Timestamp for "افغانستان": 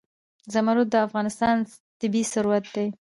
1.07-1.55